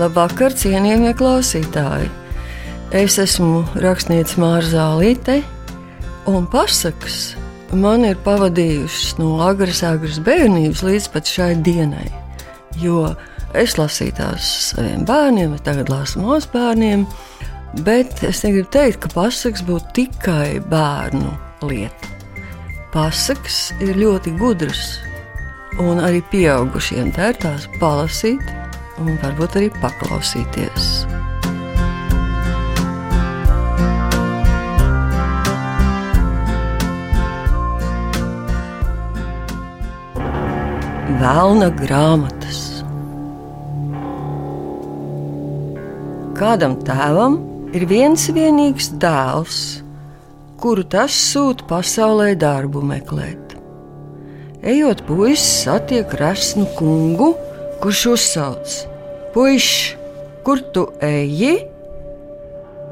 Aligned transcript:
Labvakar, 0.00 0.54
cienījamie 0.56 1.10
klausītāji! 1.12 2.06
Es 2.96 3.18
esmu 3.20 3.66
rakstniece 3.84 4.38
Mārza 4.40 4.70
Zālīte, 4.78 5.34
un 6.30 6.46
pasakas 6.48 7.34
man 7.76 8.06
ir 8.08 8.16
pavadījušas 8.24 9.18
no 9.18 9.34
agras, 9.44 9.82
agras 9.84 10.16
bērnības 10.24 10.80
līdz 10.86 11.08
pat 11.12 11.28
šai 11.28 11.50
dienai. 11.66 12.06
Jo 12.80 13.10
es 13.52 13.76
lasīju 13.76 14.14
tās 14.22 14.46
saviem 14.70 15.04
bērniem, 15.04 15.58
tagad 15.66 15.92
lasu 15.92 16.22
mūsu 16.24 16.48
bērniem, 16.54 17.04
bet 17.84 18.24
es 18.24 18.40
negribu 18.46 18.72
teikt, 18.72 19.02
ka 19.04 19.12
pasakas 19.12 19.66
būtu 19.68 19.92
tikai 19.98 20.62
bērnu 20.72 21.34
lieta. 21.68 22.14
Pasakas 22.94 23.66
ir 23.84 24.00
ļoti 24.00 24.32
gudras, 24.40 24.96
un 25.76 26.00
arī 26.00 26.24
pieaugušiem 26.32 27.12
tā 27.18 27.34
ir 27.34 27.42
tās 27.44 27.68
palasīt 27.76 28.59
un 29.00 29.16
varbūt 29.22 29.56
arī 29.60 29.70
paklausīties. 29.80 30.90
Vēlna 41.20 41.68
grāmatas. 41.76 42.60
Kādam 46.38 46.78
tēvam 46.86 47.36
ir 47.76 47.84
viens 47.90 48.22
vienīgs 48.32 48.88
dēls, 49.02 49.58
kuru 50.62 50.86
tas 50.88 51.12
sūta 51.12 51.66
pasaulē 51.68 52.32
darbu 52.40 52.80
meklēt. 52.88 53.56
Ejot, 54.60 55.04
puisis 55.08 55.64
satiek 55.66 56.08
resnu 56.20 56.66
kungu, 56.78 57.34
kurš 57.84 58.06
uzsauc: 58.14 58.89
Puiši, 59.30 59.96
kur 60.42 60.58
tu 60.74 60.88
eji? 61.06 61.52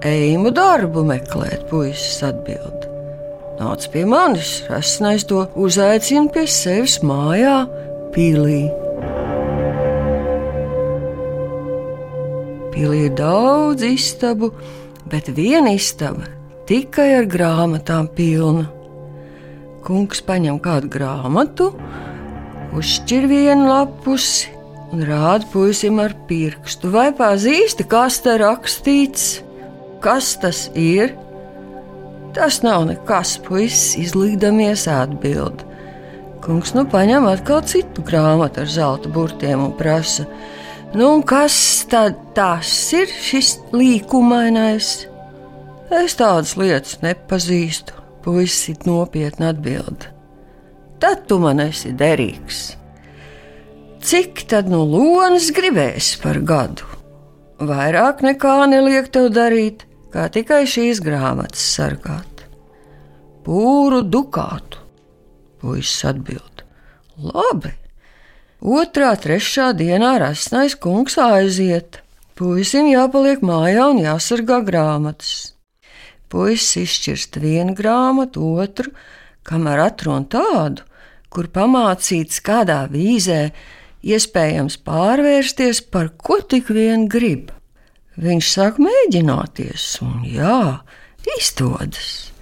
Ejimu 0.07 0.53
darbu 0.55 1.03
meklēt, 1.03 1.65
puisis 1.67 2.21
atbild. 2.23 2.85
Nāc 3.59 3.89
pie 3.91 4.05
manis, 4.07 4.61
resnais 4.71 5.25
to 5.27 5.41
uzaicina 5.59 6.31
pie 6.31 6.45
sevis 6.47 7.01
mājā, 7.03 7.57
pīlī. 8.15 8.61
Pilī 12.71 13.01
ir 13.09 13.17
daudz 13.19 13.83
istabu, 13.83 14.53
bet 15.11 15.33
viena 15.35 15.73
istaba 15.75 16.29
tikai 16.71 17.09
ar 17.17 17.27
grāmatām 17.27 18.07
pilna. 18.15 18.69
Kungs 19.83 20.23
paņem 20.23 20.63
kādu 20.63 20.93
grāmatu, 20.93 21.73
uzšķir 22.79 23.27
vienu 23.27 23.73
lapusi 23.73 24.55
un 24.93 25.05
rāda 25.05 25.47
puisim 25.53 26.01
ar 26.03 26.15
pirkstu. 26.29 26.91
Vai 26.93 27.11
pazīsti, 27.17 27.87
kas 27.89 28.21
te 28.25 28.37
rakstīts? 28.41 29.29
Kas 30.05 30.37
tas 30.43 30.69
ir? 30.79 31.15
Tas 32.37 32.61
nav 32.63 32.87
nekas, 32.89 33.37
puisis 33.43 33.97
izlīdamies 33.99 34.87
atbild. 34.93 35.65
Kungs 36.45 36.75
nu 36.77 36.85
paņem 36.89 37.27
atkal 37.29 37.65
citu 37.67 38.05
grāmatu 38.07 38.63
ar 38.63 38.71
zelta 38.71 39.11
burtiem 39.13 39.65
un 39.67 39.73
prasa: 39.77 40.29
Nu, 40.95 41.11
un 41.17 41.23
kas 41.27 41.85
tad 41.91 42.17
tas 42.37 42.71
ir 42.97 43.11
šis 43.11 43.57
līkumainais? 43.75 44.93
Es 45.99 46.15
tādas 46.21 46.55
lietas 46.61 47.01
nepazīstu, 47.03 47.97
puisis 48.25 48.85
nopietni 48.87 49.49
atbild. 49.51 50.07
Tad 51.01 51.27
tu 51.29 51.39
man 51.43 51.61
esi 51.65 51.95
derīgs. 51.97 52.79
Cik 53.99 54.45
tad 54.47 54.69
no 54.71 54.85
lonas 54.87 55.49
gribēsi 55.55 56.21
par 56.23 56.39
gadu? 56.47 56.87
Vairāk 57.59 58.23
nekā 58.23 58.55
neliek 58.71 59.09
tev 59.11 59.33
darīt, 59.35 59.83
kā 60.15 60.29
tikai 60.31 60.63
šīs 60.71 61.01
grāmatas 61.03 61.65
sargāt. 61.75 62.45
Pūru 63.43 64.05
dukātu, 64.07 64.79
puisis 65.59 66.05
atbild. 66.07 66.63
Labi. 67.19 67.73
Otrā, 68.63 69.11
trešā 69.19 69.73
dienā 69.75 70.17
rasnais 70.23 70.77
kungs 70.79 71.19
aiziet. 71.19 71.99
Puisim 72.39 72.87
jāpaliek 72.93 73.43
mājā 73.43 73.89
un 73.91 73.99
jāsargā 74.05 74.61
grāmatas. 74.67 75.57
Puisis 76.31 76.85
izšķirst 76.85 77.41
vienu 77.43 77.75
grāmatu, 77.75 78.47
otru, 78.63 78.93
kamēr 79.43 79.83
atrod 79.89 80.29
tādu, 80.31 80.87
kur 81.35 81.51
pamācīts 81.51 82.39
kādā 82.47 82.85
vīzē 82.93 83.49
iespējams 84.07 84.79
pārvērsties 84.87 85.83
par 85.93 86.11
ko 86.17 86.41
tik 86.41 86.71
vien 86.75 87.07
grib. 87.11 87.53
Viņš 88.19 88.49
sāk 88.51 88.81
mēģināties, 88.83 89.85
un 90.03 90.25
jā, 90.27 90.81
izdodas. 91.39 92.33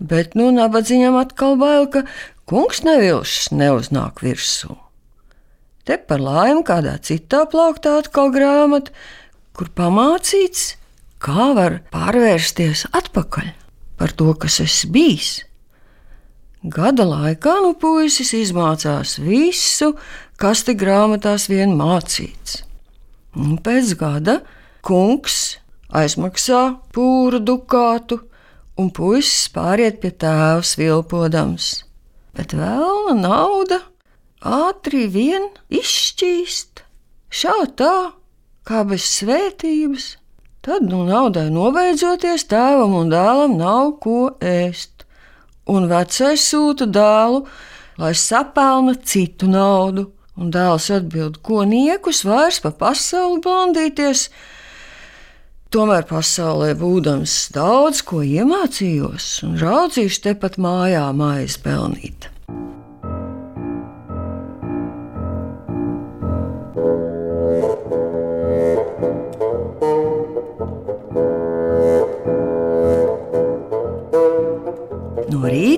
Bet 0.00 0.36
nu 0.38 0.48
nabadzīņam 0.54 1.18
atkal 1.20 1.58
bail, 1.60 1.88
ka 1.90 2.04
kungs 2.48 2.84
nevilšs 2.86 3.50
neuznāk 3.52 4.22
virsū. 4.24 4.76
Te 5.84 5.98
par 5.98 6.22
laimi 6.22 6.62
kādā 6.66 6.94
citā 7.02 7.42
plauktā 7.50 7.96
atkal 8.00 8.30
grāmata, 8.34 8.94
kur 9.56 9.72
pamācīts, 9.74 10.76
kā 11.20 11.50
var 11.56 11.80
pārvērsties 11.92 12.86
atpakaļ 12.96 13.50
par 14.00 14.14
to, 14.16 14.32
kas 14.38 14.60
esi 14.64 14.88
bijis. 14.92 15.32
Gada 16.60 17.06
laikā 17.08 17.54
nu 17.64 17.70
puisis 17.72 18.34
izmācās 18.36 19.14
visu, 19.24 19.94
kas 20.36 20.60
te 20.66 20.74
grāmatās 20.76 21.46
vien 21.48 21.72
mācīts. 21.72 22.58
Un 23.32 23.56
pēc 23.64 23.94
gada 23.96 24.34
kungs 24.84 25.56
aizmaksā 25.88 26.60
pūru 26.92 27.40
dukātu, 27.40 28.20
un 28.76 28.92
puisis 28.92 29.48
pāriet 29.54 30.02
pie 30.04 30.12
tēva 30.12 30.60
vilpodams. 30.60 31.70
Bet 32.36 32.52
vēlna 32.52 33.16
nauda 33.16 33.80
ātri 34.44 35.06
vien 35.08 35.48
izšķīst, 35.72 36.84
šā 37.32 37.56
tā, 37.80 37.96
kā 38.68 38.84
bez 38.84 39.08
svētības. 39.08 40.16
Tad 40.60 40.84
nu 40.84 41.06
naudai 41.08 41.48
nobeidzoties, 41.48 42.44
tēvam 42.52 43.00
un 43.00 43.08
dēlam 43.08 43.56
nav 43.56 43.94
ko 44.04 44.34
ēst 44.44 44.99
un 45.68 45.88
vecais 45.90 46.40
sūta 46.40 46.86
dēlu, 46.88 47.44
lai 48.00 48.14
sapelna 48.16 48.96
citu 49.04 49.50
naudu. 49.50 50.08
Un 50.40 50.48
dēls 50.54 50.86
atbild, 50.94 51.42
ko 51.44 51.66
niekus 51.68 52.22
vairs 52.24 52.62
pa 52.64 52.70
pasauli 52.72 53.42
blandīties. 53.44 54.30
Tomēr 55.70 56.06
pasaulē 56.08 56.72
būdams 56.80 57.34
daudz 57.52 58.00
ko 58.06 58.22
iemācījos 58.24 59.26
un 59.44 59.58
raudzīšu 59.60 60.24
tepat 60.30 60.56
mājā 60.56 61.04
maizi 61.12 61.60
pelnīt. 61.60 62.29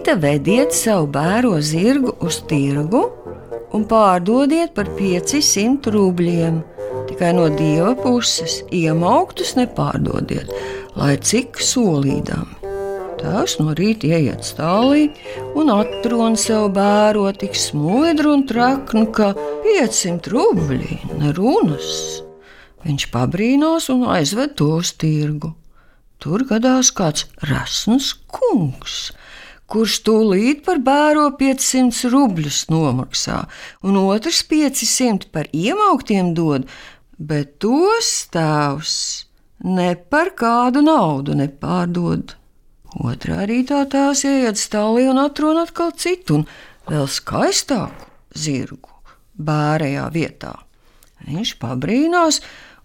Rīta 0.03 0.19
vediet 0.19 0.73
savu 0.75 1.07
bēro 1.15 1.61
zirgu 1.63 2.17
uz 2.27 2.41
tirgu 2.51 3.05
un 3.71 3.85
pārdodiet 3.87 4.73
par 4.75 4.89
500 4.99 5.93
rubļiem. 5.95 6.57
Tikai 7.07 7.31
no 7.37 7.45
dieva 7.47 7.95
puses 7.95 8.65
iemauktus 8.75 9.55
nepārdodiet, 9.55 10.51
lai 10.99 11.15
cik 11.23 11.55
solīdami. 11.63 12.59
Tās 13.23 13.61
no 13.61 13.77
rīta 13.79 14.11
ieiet 14.11 14.43
stāvī 14.43 15.07
un 15.55 15.71
atrod 15.71 16.35
sev 16.35 16.73
bēro 16.75 17.31
tik 17.39 17.55
smudru 17.55 18.35
un 18.35 18.43
traknu, 18.51 19.07
ka 19.15 19.37
500 19.63 20.35
rubļi 20.35 20.99
nerunas. 21.23 22.23
Viņš 22.83 23.07
pabrīnās 23.15 23.87
un 23.95 24.09
aizved 24.19 24.59
to 24.59 24.73
uz 24.83 24.97
tirgu. 24.99 25.55
Tur 26.19 26.43
gadās 26.51 26.91
kāds 26.91 27.29
rasns 27.47 28.17
kungs, 28.27 29.13
kurš 29.73 29.99
tūlīt 30.07 30.63
par 30.67 30.83
bēro 30.85 31.31
500 31.39 32.11
rubļus 32.13 32.67
nomaksā, 32.73 33.39
un 33.87 33.99
otrs 34.03 34.43
500 34.51 35.31
par 35.33 35.49
iemauktiem 35.57 36.35
dod, 36.37 36.69
bet 37.17 37.57
tos 37.63 38.13
tēvs 38.35 38.95
ne 39.65 39.95
par 40.13 40.35
kādu 40.39 40.83
naudu 40.85 41.37
nepārdod. 41.39 42.37
Otrā 43.01 43.47
rītā 43.49 43.87
tās 43.89 44.27
ieiet 44.29 44.61
stāvī 44.61 45.07
un 45.09 45.21
atrod 45.23 45.63
atkal 45.63 45.95
citu 45.97 46.41
un 46.41 46.45
vēl 46.91 47.09
skaistāku 47.09 48.11
zirgu 48.37 48.93
bērajā 49.41 50.05
vietā. 50.13 50.53
Viņš 51.25 51.55
pabrīnās 51.63 52.43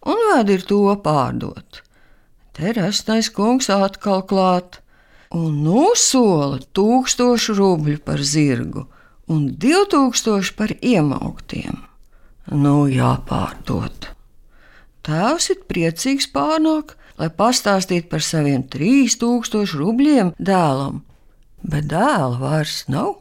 un 0.07 0.23
vēd 0.29 0.53
ir 0.55 0.63
to 0.69 0.79
pārdot. 1.03 1.81
Te 2.55 2.71
rastais 2.77 3.27
kungs 3.33 3.67
atkal 3.73 4.23
klāt 4.29 4.79
un 5.35 5.63
nosola 5.63 6.61
tūkstošu 6.75 7.57
rubļu 7.57 7.99
par 8.05 8.23
zirgu 8.23 8.85
un 9.27 9.47
divu 9.59 9.85
tūkstošu 9.91 10.55
par 10.57 10.73
iemauktiem. 10.81 11.83
Nu, 12.47 12.87
jāpārdod. 12.87 14.13
tēvs 15.03 15.49
ir 15.51 15.59
priecīgs 15.67 16.27
pārnāk, 16.31 16.95
lai 17.19 17.29
pastāstītu 17.31 18.09
par 18.11 18.23
saviem 18.23 18.63
trīs 18.71 19.17
tūkstošu 19.19 19.79
rubļiem 19.81 20.33
dēlam, 20.39 21.01
bet 21.63 21.87
dēla 21.91 22.39
vairs 22.39 22.85
nav. 22.87 23.19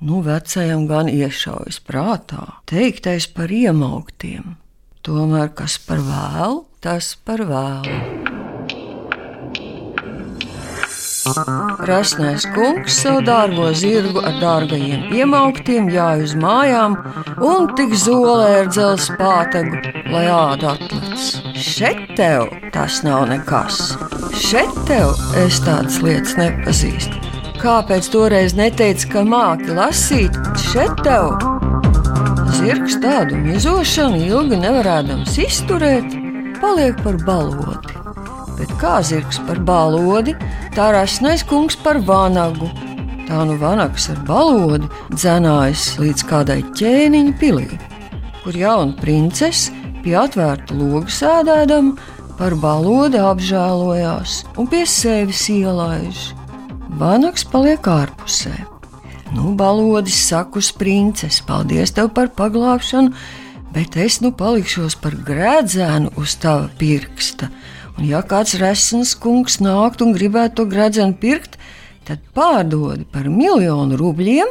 Nu, 0.00 0.20
vecajam 0.20 0.84
gan 0.88 1.08
iešaujas 1.08 1.80
prātā 1.80 2.60
teiktais 2.68 3.28
par 3.32 3.52
iemauktiem. 3.52 4.56
Tomēr 5.00 5.52
kas 5.56 5.78
par 5.80 6.04
vēlu, 6.04 6.64
tas 6.84 7.14
par 7.24 7.46
vēlu. 7.48 8.25
Rasnais 11.26 12.44
kungs 12.54 13.00
savu 13.02 13.22
dārgo 13.26 13.72
zirgu 13.74 14.20
ar 14.28 14.36
dārgajiem 14.38 15.08
iemauktiem 15.16 15.88
jāj 15.90 16.22
uz 16.22 16.34
mājām 16.38 16.94
un 17.42 17.66
tik 17.78 17.94
zolē 17.98 18.50
ar 18.60 18.68
dzelzs 18.70 19.08
pātagu, 19.18 19.80
lai 20.12 20.26
āda 20.30 20.76
atlec. 20.76 21.24
Šeit 21.58 22.04
tev 22.18 22.46
tas 22.74 23.00
nav 23.02 23.26
nekas. 23.32 23.96
Šeit 24.38 24.70
tev 24.86 25.16
es 25.42 25.58
tādas 25.66 25.98
lietas 26.04 26.36
nepazīstu. 26.38 27.18
Kāpēc 27.58 28.06
toreiz 28.12 28.54
neteici, 28.54 29.08
ka 29.10 29.24
māki 29.26 29.74
lasīt 29.74 30.38
šeit 30.68 31.02
tev? 31.02 31.32
Zirgs 32.60 33.00
tādu 33.02 33.40
mizošanu 33.42 34.22
ilgi 34.28 34.60
nevarēdams 34.62 35.40
izturēt, 35.42 36.14
paliek 36.62 37.02
par 37.02 37.18
balodi. 37.26 37.98
Bet 38.56 38.70
kā 38.80 39.00
zirgs 39.04 39.40
par 39.48 39.58
balodi, 39.66 40.36
tā 40.76 40.90
rasnais 40.92 41.40
kungs 41.40 41.72
par 41.80 41.96
vanagu. 42.04 42.68
Tā 43.26 43.44
nu 43.48 43.54
vanags 43.56 44.10
ar 44.12 44.18
balodi 44.28 44.88
dzenājas 45.14 45.94
līdz 45.96 46.24
kādai 46.28 46.58
ķēniņa 46.76 47.32
pilī, 47.40 47.78
kur 48.42 48.58
jauna 48.60 48.92
princese 49.00 49.72
pie 50.04 50.12
atvērta 50.20 50.76
loga 50.76 51.08
sēdēdama 51.10 51.96
par 52.36 52.58
balodi 52.60 53.22
apžēlojās 53.24 54.42
un 54.60 54.68
pie 54.68 54.84
sevis 54.90 55.46
ielaiž. 55.54 56.26
Vanags 57.00 57.46
paliek 57.48 57.88
ārpusē. 57.88 58.52
Nu, 59.32 59.54
balodis 59.56 60.18
saka 60.28 60.60
uz 60.60 60.68
princes, 60.76 61.40
paldies 61.40 61.96
tev 61.96 62.12
par 62.14 62.28
paglābšanu, 62.36 63.16
bet 63.72 63.96
es 63.96 64.20
nu 64.20 64.30
palikšos 64.36 65.00
par 65.00 65.16
grēdzēnu 65.24 66.12
uz 66.20 66.36
tava 66.44 66.68
pirksta. 66.78 67.48
Un 67.96 68.04
ja 68.04 68.20
kāds 68.20 68.58
resns 68.60 69.14
kungs 69.16 69.56
nākt 69.64 70.02
un 70.04 70.12
gribētu 70.12 70.60
to 70.60 70.64
grēdzēnu 70.72 71.16
pirkt, 71.20 71.56
tad 72.04 72.20
pārdodi 72.36 73.06
par 73.08 73.30
miljonu 73.32 73.96
rubļiem 73.96 74.50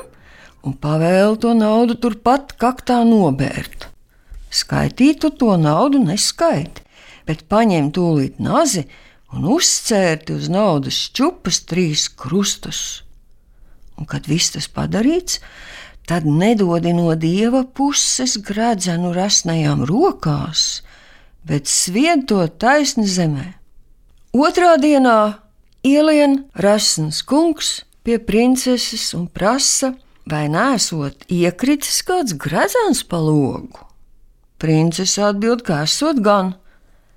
un 0.66 0.74
pavēli 0.82 1.38
to 1.44 1.54
naudu 1.54 1.98
turpat 2.02 2.56
kaktā 2.62 3.04
nobērt. 3.06 3.92
Skaitītu 4.50 5.30
to 5.38 5.54
naudu 5.62 6.02
neskaiti, 6.02 6.82
bet 7.28 7.46
paņem 7.52 7.92
tūlīt 7.94 8.42
nazi 8.42 8.88
un 9.36 9.46
uzcērti 9.54 10.34
uz 10.40 10.50
naudas 10.50 10.98
čupas 11.14 11.62
trīs 11.70 12.08
krustus. 12.10 13.04
Un, 13.96 14.08
kad 14.10 14.26
viss 14.28 14.56
tas 14.56 14.66
padarīts, 14.72 15.38
tad 16.10 16.26
nedodi 16.26 16.96
no 16.98 17.14
dieva 17.20 17.62
puses 17.78 18.40
gradzenu 18.42 19.14
rasnajām 19.16 19.86
rokās, 19.88 20.82
bet 21.46 21.70
svien 21.70 22.26
to 22.26 22.42
taisni 22.48 23.06
zemē. 23.08 23.54
Otrā 24.36 24.76
dienā 24.82 25.38
ielien 25.86 26.44
rasns 26.58 27.22
kungs 27.22 27.84
pie 28.04 28.18
princeses 28.20 29.14
un 29.18 29.28
prasa, 29.30 29.94
vai 30.30 30.46
nesot 30.50 31.26
iekritis 31.30 32.02
kāds 32.06 32.34
gradzens 32.38 33.04
pa 33.06 33.22
logu. 33.22 33.86
Princese 34.62 35.22
atbild, 35.22 35.62
ka 35.66 35.84
esot 35.86 36.22
gan, 36.26 36.56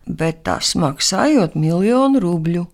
bet 0.04 0.42
tas 0.44 0.74
maksājot 0.76 1.56
miljonu 1.56 2.20
rubļu. 2.24 2.66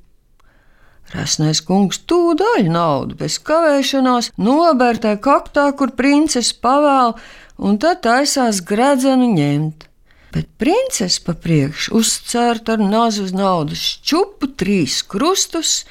Rasnais 1.14 1.60
kungs 1.62 2.00
tūdaļ 2.10 2.70
naudu 2.74 3.18
bez 3.18 3.36
kavēšanās 3.46 4.32
nobērtē 4.40 5.14
kaktā, 5.22 5.68
kur 5.78 5.92
princese 5.94 6.56
pavēl, 6.64 7.14
un 7.58 7.78
tad 7.78 8.02
taisās 8.06 8.62
gredzenu 8.66 9.28
ņemt. 9.36 9.86
Bet 10.34 10.50
princese 10.58 11.22
pa 11.22 11.36
priekšu 11.38 11.94
uzcērt 12.00 12.72
ar 12.74 12.82
nazu 12.82 13.28
uz 13.28 13.32
naudas 13.36 13.84
čupu 14.02 14.50
trīs 14.50 14.98
krustus, 15.06 15.84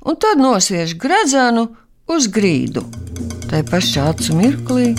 un 0.00 0.16
tad 0.16 0.40
nosviež 0.40 0.96
gredzenu 0.96 1.68
uz 2.08 2.30
grīdu. 2.32 2.86
Tā 3.52 3.60
pašā 3.68 4.08
acu 4.14 4.40
mirklī 4.40 4.94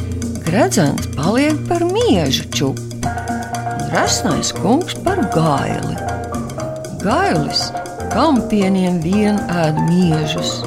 gredzens 0.46 1.10
paliek 1.18 1.58
par 1.68 1.88
miežu 1.90 2.46
čupu 2.54 2.92
rasnais 3.92 4.52
kungs 4.56 4.94
par 5.04 5.20
gaili. 5.36 5.96
Gailis 7.04 7.72
kampieniem 8.14 9.02
vien 9.04 9.40
ēd 9.52 9.80
miežus, 9.90 10.62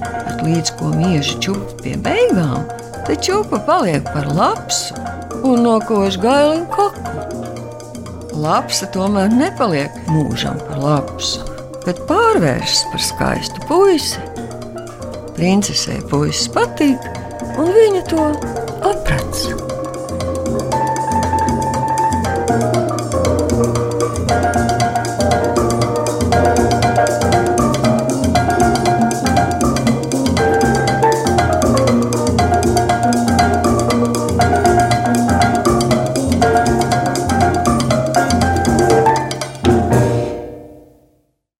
bet 0.00 0.40
līdz 0.46 0.72
ko 0.78 0.92
mieža 0.96 1.36
čūpa 1.44 1.76
pie 1.82 1.94
beigām, 2.00 2.64
tad 3.04 3.20
čūpa 3.26 3.60
paliek 3.68 4.04
par 4.14 4.30
lapsu 4.32 4.96
un 5.44 5.66
nokož 5.66 6.16
gailim 6.24 6.64
kaklu. 6.72 6.99
Lapsa 8.40 8.86
tomēr 8.94 9.28
nepaliek 9.34 9.96
mūžam 10.08 10.56
par 10.64 10.78
lapsu, 10.80 11.42
bet 11.84 11.98
pārvēršas 12.08 12.86
par 12.92 13.02
skaistu 13.04 13.66
puisi. 13.68 14.22
Princesei 15.36 16.00
puisis 16.08 16.48
patīk, 16.54 17.10
un 17.60 17.68
viņa 17.76 18.06
to 18.08 18.30
apraksta. 18.94 19.69